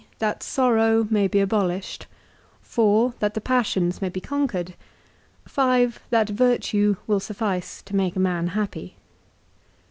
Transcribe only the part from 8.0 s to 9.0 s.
a man happy.